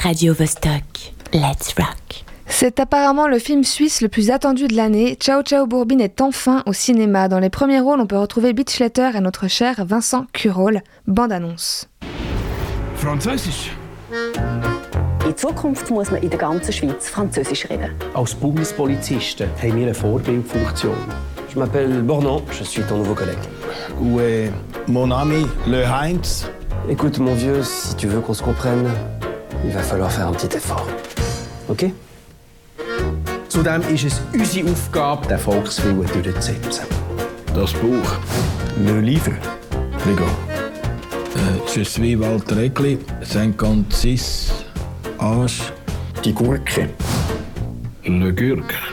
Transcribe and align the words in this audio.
Radio 0.00 0.32
Vostok, 0.34 1.12
let's 1.32 1.74
rock. 1.78 2.24
C'est 2.46 2.80
apparemment 2.80 3.28
le 3.28 3.38
film 3.38 3.62
suisse 3.62 4.00
le 4.00 4.08
plus 4.08 4.30
attendu 4.30 4.66
de 4.66 4.74
l'année. 4.74 5.16
Ciao 5.20 5.42
Ciao 5.42 5.66
Bourbine 5.66 6.00
est 6.00 6.20
enfin 6.20 6.62
au 6.66 6.72
cinéma. 6.72 7.28
Dans 7.28 7.38
les 7.38 7.50
premiers 7.50 7.78
rôles, 7.78 8.00
on 8.00 8.06
peut 8.06 8.18
retrouver 8.18 8.52
Bitchletter 8.52 9.10
et 9.14 9.20
notre 9.20 9.48
cher 9.48 9.84
Vincent 9.86 10.26
Curol. 10.32 10.80
Bande 11.06 11.32
annonce. 11.32 11.88
Französisch. 12.96 13.70
In 15.26 15.36
Zukunft 15.36 15.88
muss 15.90 16.10
man 16.10 16.22
in 16.22 16.30
der 16.30 16.38
ganzen 16.38 16.72
Schweiz 16.72 17.08
Französisch 17.08 17.66
reden. 17.68 17.90
Als 18.14 18.34
Bundespolizisten 18.34 19.48
haben 19.62 19.76
wir 19.76 19.84
eine 19.84 19.94
Vorbildfunktion. 19.94 20.96
Je 21.52 21.58
m'appelle 21.58 22.02
Bornand, 22.02 22.42
je 22.50 22.64
suis 22.64 22.82
ton 22.82 22.96
nouveau 22.96 23.14
collègue. 23.14 23.38
Où 24.00 24.18
est 24.20 24.50
mon 24.88 25.10
ami, 25.12 25.46
le 25.68 25.84
Heinz? 25.84 26.48
Écoute, 26.88 27.18
mon 27.18 27.34
vieux, 27.34 27.62
si 27.62 27.94
tu 27.94 28.08
veux 28.08 28.20
qu'on 28.20 28.34
se 28.34 28.42
comprenne, 28.42 28.90
il 29.64 29.70
va 29.70 29.82
falloir 29.82 30.10
faire 30.10 30.28
un 30.28 30.32
petit 30.32 30.56
effort. 30.56 30.86
Ok 31.68 31.92
Zudem 33.48 33.82
ist 33.92 34.04
es 34.04 34.20
unsere 34.32 34.70
Aufgabe, 34.70 35.28
den 35.28 35.38
Volkswillen 35.38 36.06
durchzusetzen. 36.06 36.86
Das 37.54 37.72
Buch. 37.74 38.16
Le 38.78 39.00
livre. 39.00 39.36
Les 40.06 40.16
gars. 40.16 40.24
Euh, 41.36 41.58
je 41.74 41.82
suis 41.84 42.16
Walter 42.18 42.56
Eckli, 42.62 42.98
56, 43.20 44.52
âge. 45.20 45.72
Die 46.24 46.32
Gurke. 46.32 46.88
Le 48.04 48.32
Gurk. 48.32 48.91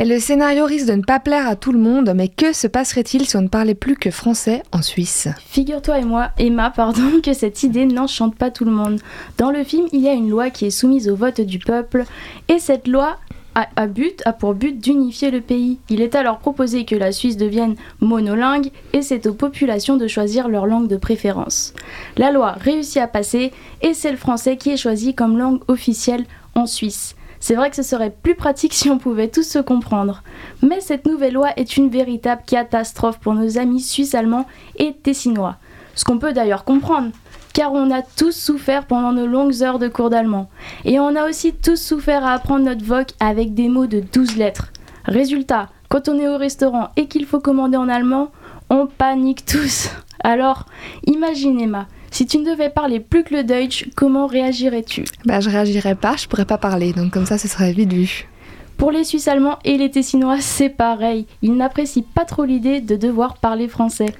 Et 0.00 0.04
le 0.04 0.20
scénario 0.20 0.64
risque 0.64 0.86
de 0.86 0.92
ne 0.92 1.02
pas 1.02 1.18
plaire 1.18 1.48
à 1.48 1.56
tout 1.56 1.72
le 1.72 1.78
monde, 1.80 2.12
mais 2.14 2.28
que 2.28 2.52
se 2.52 2.68
passerait-il 2.68 3.26
si 3.26 3.36
on 3.36 3.42
ne 3.42 3.48
parlait 3.48 3.74
plus 3.74 3.96
que 3.96 4.12
français 4.12 4.62
en 4.70 4.80
Suisse? 4.80 5.26
Figure-toi 5.48 5.98
et 5.98 6.04
moi, 6.04 6.30
Emma, 6.38 6.70
pardon, 6.70 7.20
que 7.20 7.32
cette 7.32 7.64
idée 7.64 7.84
n'enchante 7.84 8.36
pas 8.36 8.52
tout 8.52 8.64
le 8.64 8.70
monde. 8.70 9.00
Dans 9.38 9.50
le 9.50 9.64
film, 9.64 9.88
il 9.90 10.00
y 10.00 10.08
a 10.08 10.12
une 10.12 10.30
loi 10.30 10.50
qui 10.50 10.66
est 10.66 10.70
soumise 10.70 11.08
au 11.08 11.16
vote 11.16 11.40
du 11.40 11.58
peuple, 11.58 12.04
et 12.46 12.60
cette 12.60 12.86
loi 12.86 13.16
a, 13.56 13.66
a 13.74 14.32
pour 14.34 14.54
but 14.54 14.78
d'unifier 14.78 15.32
le 15.32 15.40
pays. 15.40 15.80
Il 15.90 16.00
est 16.00 16.14
alors 16.14 16.38
proposé 16.38 16.84
que 16.84 16.94
la 16.94 17.10
Suisse 17.10 17.36
devienne 17.36 17.74
monolingue, 18.00 18.70
et 18.92 19.02
c'est 19.02 19.26
aux 19.26 19.34
populations 19.34 19.96
de 19.96 20.06
choisir 20.06 20.46
leur 20.46 20.66
langue 20.66 20.86
de 20.86 20.96
préférence. 20.96 21.74
La 22.16 22.30
loi 22.30 22.52
réussit 22.52 22.98
à 22.98 23.08
passer, 23.08 23.50
et 23.82 23.94
c'est 23.94 24.12
le 24.12 24.16
français 24.16 24.58
qui 24.58 24.70
est 24.70 24.76
choisi 24.76 25.16
comme 25.16 25.36
langue 25.36 25.62
officielle 25.66 26.24
en 26.54 26.66
Suisse. 26.66 27.16
C'est 27.40 27.54
vrai 27.54 27.70
que 27.70 27.76
ce 27.76 27.82
serait 27.82 28.10
plus 28.10 28.34
pratique 28.34 28.74
si 28.74 28.90
on 28.90 28.98
pouvait 28.98 29.28
tous 29.28 29.48
se 29.48 29.58
comprendre. 29.58 30.22
Mais 30.62 30.80
cette 30.80 31.06
nouvelle 31.06 31.34
loi 31.34 31.50
est 31.56 31.76
une 31.76 31.88
véritable 31.88 32.42
catastrophe 32.46 33.18
pour 33.18 33.34
nos 33.34 33.58
amis 33.58 33.80
suisses-allemands 33.80 34.46
et 34.76 34.94
tessinois. 34.94 35.56
Ce 35.94 36.04
qu'on 36.04 36.18
peut 36.18 36.32
d'ailleurs 36.32 36.64
comprendre, 36.64 37.10
car 37.52 37.72
on 37.72 37.90
a 37.90 38.02
tous 38.02 38.32
souffert 38.32 38.86
pendant 38.86 39.12
nos 39.12 39.26
longues 39.26 39.62
heures 39.62 39.78
de 39.78 39.88
cours 39.88 40.10
d'allemand. 40.10 40.48
Et 40.84 41.00
on 41.00 41.16
a 41.16 41.28
aussi 41.28 41.52
tous 41.52 41.80
souffert 41.80 42.24
à 42.24 42.32
apprendre 42.32 42.64
notre 42.64 42.84
voc 42.84 43.08
avec 43.20 43.54
des 43.54 43.68
mots 43.68 43.86
de 43.86 44.00
12 44.00 44.36
lettres. 44.36 44.72
Résultat, 45.06 45.68
quand 45.88 46.08
on 46.08 46.18
est 46.18 46.28
au 46.28 46.36
restaurant 46.36 46.90
et 46.96 47.06
qu'il 47.06 47.26
faut 47.26 47.40
commander 47.40 47.76
en 47.76 47.88
allemand, 47.88 48.30
on 48.70 48.86
panique 48.86 49.46
tous. 49.46 49.90
Alors, 50.22 50.66
imagine 51.06 51.60
Emma, 51.60 51.86
si 52.10 52.26
tu 52.26 52.38
ne 52.38 52.50
devais 52.50 52.70
parler 52.70 53.00
plus 53.00 53.24
que 53.24 53.34
le 53.34 53.44
Deutsch, 53.44 53.86
comment 53.96 54.26
réagirais-tu? 54.26 55.04
Bah 55.24 55.40
je 55.40 55.50
réagirais 55.50 55.94
pas, 55.94 56.16
je 56.16 56.26
pourrais 56.26 56.44
pas 56.44 56.58
parler, 56.58 56.92
donc 56.92 57.12
comme 57.12 57.26
ça 57.26 57.38
ce 57.38 57.48
serait 57.48 57.72
vite 57.72 57.92
vu. 57.92 58.28
Pour 58.76 58.90
les 58.92 59.04
Suisses 59.04 59.28
allemands 59.28 59.58
et 59.64 59.76
les 59.76 59.90
Tessinois, 59.90 60.40
c'est 60.40 60.68
pareil. 60.68 61.26
Ils 61.42 61.56
n'apprécient 61.56 62.04
pas 62.14 62.24
trop 62.24 62.44
l'idée 62.44 62.80
de 62.80 62.94
devoir 62.94 63.38
parler 63.38 63.66
français. 63.66 64.14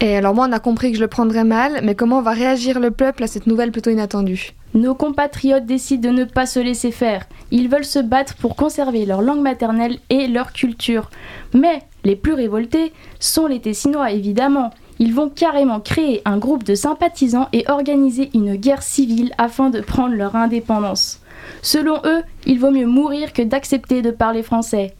Et 0.00 0.16
alors 0.16 0.34
moi 0.34 0.46
on 0.48 0.52
a 0.52 0.60
compris 0.60 0.90
que 0.92 0.98
je 0.98 1.02
le 1.02 1.08
prendrais 1.08 1.44
mal, 1.44 1.80
mais 1.82 1.94
comment 1.94 2.22
va 2.22 2.32
réagir 2.32 2.80
le 2.80 2.90
peuple 2.90 3.24
à 3.24 3.26
cette 3.26 3.46
nouvelle 3.46 3.72
plutôt 3.72 3.90
inattendue? 3.90 4.52
Nos 4.74 4.94
compatriotes 4.96 5.66
décident 5.66 6.10
de 6.10 6.14
ne 6.14 6.24
pas 6.24 6.46
se 6.46 6.58
laisser 6.58 6.90
faire. 6.90 7.26
Ils 7.52 7.68
veulent 7.68 7.84
se 7.84 8.00
battre 8.00 8.34
pour 8.34 8.56
conserver 8.56 9.06
leur 9.06 9.22
langue 9.22 9.40
maternelle 9.40 9.98
et 10.10 10.26
leur 10.26 10.52
culture. 10.52 11.10
Mais 11.54 11.82
les 12.02 12.16
plus 12.16 12.32
révoltés 12.32 12.92
sont 13.20 13.46
les 13.46 13.60
Tessinois, 13.60 14.10
évidemment. 14.10 14.70
Ils 14.98 15.14
vont 15.14 15.28
carrément 15.28 15.80
créer 15.80 16.22
un 16.24 16.38
groupe 16.38 16.64
de 16.64 16.74
sympathisants 16.74 17.48
et 17.52 17.64
organiser 17.68 18.30
une 18.34 18.56
guerre 18.56 18.82
civile 18.82 19.32
afin 19.38 19.70
de 19.70 19.80
prendre 19.80 20.14
leur 20.14 20.36
indépendance. 20.36 21.20
Selon 21.62 22.00
eux, 22.04 22.22
il 22.46 22.58
vaut 22.58 22.70
mieux 22.70 22.86
mourir 22.86 23.32
que 23.32 23.42
d'accepter 23.42 24.02
de 24.02 24.10
parler 24.10 24.42
français. 24.42 24.94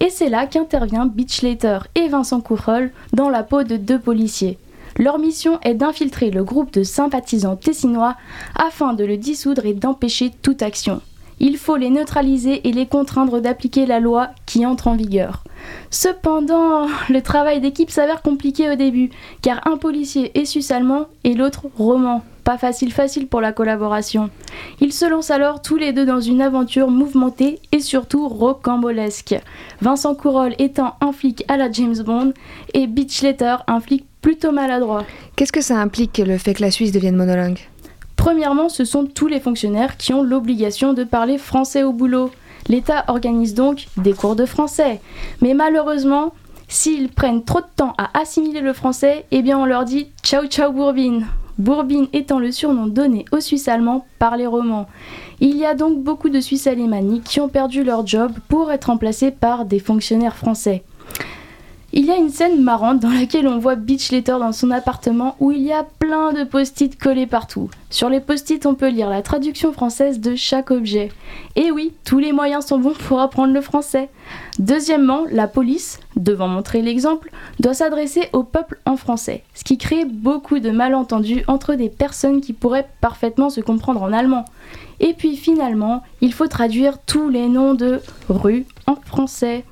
Et 0.00 0.10
c'est 0.10 0.28
là 0.28 0.46
qu'intervient 0.46 1.06
Bitchlater 1.06 1.78
et 1.94 2.08
Vincent 2.08 2.40
Courol 2.40 2.90
dans 3.12 3.30
la 3.30 3.42
peau 3.42 3.62
de 3.62 3.76
deux 3.76 3.98
policiers. 3.98 4.58
Leur 4.98 5.18
mission 5.18 5.58
est 5.62 5.74
d'infiltrer 5.74 6.30
le 6.30 6.42
groupe 6.42 6.72
de 6.72 6.82
sympathisants 6.82 7.56
tessinois 7.56 8.16
afin 8.54 8.94
de 8.94 9.04
le 9.04 9.16
dissoudre 9.16 9.66
et 9.66 9.74
d'empêcher 9.74 10.32
toute 10.42 10.62
action. 10.62 11.00
Il 11.38 11.58
faut 11.58 11.76
les 11.76 11.90
neutraliser 11.90 12.66
et 12.66 12.72
les 12.72 12.86
contraindre 12.86 13.40
d'appliquer 13.40 13.86
la 13.86 14.00
loi 14.00 14.30
qui 14.46 14.64
entre 14.64 14.88
en 14.88 14.96
vigueur. 14.96 15.44
Cependant, 15.90 16.86
le 17.08 17.20
travail 17.20 17.60
d'équipe 17.60 17.90
s'avère 17.90 18.22
compliqué 18.22 18.70
au 18.70 18.74
début, 18.74 19.10
car 19.42 19.60
un 19.66 19.76
policier 19.76 20.38
est 20.38 20.44
suisse-allemand 20.44 21.06
et 21.24 21.34
l'autre 21.34 21.66
roman. 21.76 22.22
Pas 22.44 22.58
facile 22.58 22.92
facile 22.92 23.26
pour 23.26 23.40
la 23.40 23.52
collaboration. 23.52 24.30
Ils 24.80 24.92
se 24.92 25.04
lancent 25.04 25.32
alors 25.32 25.62
tous 25.62 25.76
les 25.76 25.92
deux 25.92 26.06
dans 26.06 26.20
une 26.20 26.40
aventure 26.40 26.90
mouvementée 26.90 27.58
et 27.72 27.80
surtout 27.80 28.28
rocambolesque. 28.28 29.34
Vincent 29.80 30.14
Courol 30.14 30.54
étant 30.58 30.94
un 31.00 31.12
flic 31.12 31.44
à 31.48 31.56
la 31.56 31.70
James 31.72 31.98
Bond 32.04 32.32
et 32.72 32.86
Bitchletter 32.86 33.56
un 33.66 33.80
flic 33.80 34.04
plutôt 34.22 34.52
maladroit. 34.52 35.04
Qu'est-ce 35.34 35.52
que 35.52 35.60
ça 35.60 35.76
implique 35.78 36.18
le 36.18 36.38
fait 36.38 36.54
que 36.54 36.62
la 36.62 36.70
Suisse 36.70 36.92
devienne 36.92 37.16
monolingue? 37.16 37.60
Premièrement, 38.26 38.68
ce 38.68 38.84
sont 38.84 39.06
tous 39.06 39.28
les 39.28 39.38
fonctionnaires 39.38 39.96
qui 39.96 40.12
ont 40.12 40.24
l'obligation 40.24 40.94
de 40.94 41.04
parler 41.04 41.38
français 41.38 41.84
au 41.84 41.92
boulot. 41.92 42.32
L'État 42.66 43.04
organise 43.06 43.54
donc 43.54 43.86
des 43.98 44.14
cours 44.14 44.34
de 44.34 44.46
français. 44.46 45.00
Mais 45.42 45.54
malheureusement, 45.54 46.34
s'ils 46.66 47.08
prennent 47.08 47.44
trop 47.44 47.60
de 47.60 47.66
temps 47.76 47.94
à 47.98 48.18
assimiler 48.18 48.62
le 48.62 48.72
français, 48.72 49.26
eh 49.30 49.42
bien 49.42 49.56
on 49.56 49.64
leur 49.64 49.84
dit 49.84 50.08
ciao 50.24 50.44
ciao 50.46 50.72
Bourbine. 50.72 51.24
Bourbine 51.58 52.08
étant 52.12 52.40
le 52.40 52.50
surnom 52.50 52.88
donné 52.88 53.26
aux 53.30 53.38
Suisses 53.38 53.68
allemands 53.68 54.04
par 54.18 54.36
les 54.36 54.48
romans. 54.48 54.88
Il 55.38 55.56
y 55.56 55.64
a 55.64 55.76
donc 55.76 56.02
beaucoup 56.02 56.28
de 56.28 56.40
Suisses 56.40 56.66
alémaniques 56.66 57.22
qui 57.22 57.38
ont 57.38 57.48
perdu 57.48 57.84
leur 57.84 58.04
job 58.08 58.32
pour 58.48 58.72
être 58.72 58.86
remplacés 58.86 59.30
par 59.30 59.66
des 59.66 59.78
fonctionnaires 59.78 60.34
français. 60.34 60.82
Il 61.98 62.04
y 62.04 62.10
a 62.10 62.18
une 62.18 62.28
scène 62.28 62.62
marrante 62.62 63.00
dans 63.00 63.10
laquelle 63.10 63.48
on 63.48 63.58
voit 63.58 63.74
Bitchletter 63.74 64.36
dans 64.38 64.52
son 64.52 64.70
appartement 64.70 65.34
où 65.40 65.50
il 65.50 65.62
y 65.62 65.72
a 65.72 65.82
plein 65.82 66.34
de 66.34 66.44
post-it 66.44 66.94
collés 66.98 67.26
partout. 67.26 67.70
Sur 67.88 68.10
les 68.10 68.20
post-it, 68.20 68.66
on 68.66 68.74
peut 68.74 68.90
lire 68.90 69.08
la 69.08 69.22
traduction 69.22 69.72
française 69.72 70.20
de 70.20 70.36
chaque 70.36 70.70
objet. 70.70 71.10
Et 71.54 71.70
oui, 71.70 71.94
tous 72.04 72.18
les 72.18 72.32
moyens 72.32 72.66
sont 72.66 72.78
bons 72.78 72.92
pour 72.92 73.18
apprendre 73.20 73.54
le 73.54 73.62
français. 73.62 74.10
Deuxièmement, 74.58 75.22
la 75.30 75.48
police, 75.48 75.98
devant 76.16 76.48
montrer 76.48 76.82
l'exemple, 76.82 77.30
doit 77.60 77.72
s'adresser 77.72 78.28
au 78.34 78.42
peuple 78.42 78.78
en 78.84 78.98
français, 78.98 79.42
ce 79.54 79.64
qui 79.64 79.78
crée 79.78 80.04
beaucoup 80.04 80.58
de 80.58 80.70
malentendus 80.70 81.44
entre 81.48 81.76
des 81.76 81.88
personnes 81.88 82.42
qui 82.42 82.52
pourraient 82.52 82.90
parfaitement 83.00 83.48
se 83.48 83.62
comprendre 83.62 84.02
en 84.02 84.12
allemand. 84.12 84.44
Et 85.00 85.14
puis 85.14 85.34
finalement, 85.34 86.02
il 86.20 86.34
faut 86.34 86.46
traduire 86.46 86.98
tous 86.98 87.30
les 87.30 87.48
noms 87.48 87.72
de 87.72 88.02
rues 88.28 88.66
en 88.86 88.96
français. 88.96 89.64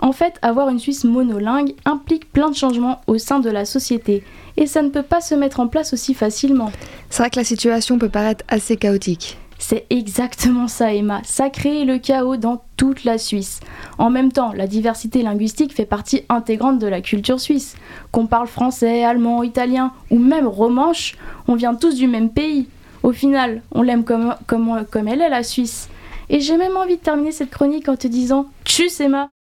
En 0.00 0.12
fait, 0.12 0.38
avoir 0.42 0.70
une 0.70 0.78
Suisse 0.78 1.04
monolingue 1.04 1.74
implique 1.84 2.32
plein 2.32 2.50
de 2.50 2.56
changements 2.56 3.02
au 3.06 3.18
sein 3.18 3.38
de 3.38 3.50
la 3.50 3.64
société, 3.64 4.24
et 4.56 4.66
ça 4.66 4.82
ne 4.82 4.88
peut 4.88 5.02
pas 5.02 5.20
se 5.20 5.34
mettre 5.34 5.60
en 5.60 5.68
place 5.68 5.92
aussi 5.92 6.14
facilement. 6.14 6.72
C'est 7.10 7.22
vrai 7.22 7.30
que 7.30 7.38
la 7.38 7.44
situation 7.44 7.98
peut 7.98 8.08
paraître 8.08 8.44
assez 8.48 8.76
chaotique. 8.76 9.38
C'est 9.58 9.84
exactement 9.90 10.68
ça, 10.68 10.94
Emma. 10.94 11.20
Ça 11.22 11.50
crée 11.50 11.84
le 11.84 11.98
chaos 11.98 12.38
dans 12.38 12.62
toute 12.78 13.04
la 13.04 13.18
Suisse. 13.18 13.60
En 13.98 14.08
même 14.08 14.32
temps, 14.32 14.52
la 14.54 14.66
diversité 14.66 15.22
linguistique 15.22 15.74
fait 15.74 15.84
partie 15.84 16.22
intégrante 16.30 16.78
de 16.78 16.86
la 16.86 17.02
culture 17.02 17.38
suisse. 17.38 17.76
Qu'on 18.10 18.26
parle 18.26 18.48
français, 18.48 19.04
allemand, 19.04 19.42
italien 19.42 19.92
ou 20.10 20.18
même 20.18 20.46
romanche, 20.46 21.14
on 21.46 21.56
vient 21.56 21.74
tous 21.74 21.94
du 21.94 22.08
même 22.08 22.30
pays. 22.30 22.68
Au 23.02 23.12
final, 23.12 23.60
on 23.72 23.82
l'aime 23.82 24.04
comme, 24.04 24.34
comme, 24.46 24.86
comme 24.90 25.08
elle 25.08 25.20
est, 25.20 25.28
la 25.28 25.42
Suisse. 25.42 25.90
Et 26.30 26.40
j'ai 26.40 26.56
même 26.56 26.78
envie 26.78 26.96
de 26.96 27.02
terminer 27.02 27.32
cette 27.32 27.50
chronique 27.50 27.88
en 27.88 27.96
te 27.96 28.06
disant 28.06 28.46
Tchuss, 28.64 28.98
Emma 29.00 29.28